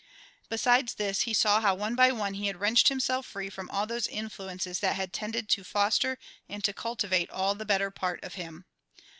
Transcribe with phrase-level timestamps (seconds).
[0.49, 3.85] Besides this he saw how one by one he had wrenched himself free from all
[3.85, 6.17] those influences that had tended to foster
[6.49, 8.65] and to cultivate all the better part of him.